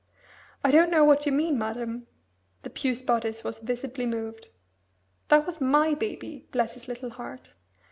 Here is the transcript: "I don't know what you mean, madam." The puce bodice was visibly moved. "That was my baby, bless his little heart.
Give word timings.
"I 0.63 0.71
don't 0.71 0.89
know 0.89 1.05
what 1.05 1.27
you 1.27 1.31
mean, 1.31 1.59
madam." 1.59 2.07
The 2.63 2.71
puce 2.71 3.03
bodice 3.03 3.43
was 3.43 3.59
visibly 3.59 4.07
moved. 4.07 4.49
"That 5.27 5.45
was 5.45 5.61
my 5.61 5.93
baby, 5.93 6.47
bless 6.51 6.73
his 6.73 6.87
little 6.87 7.11
heart. 7.11 7.53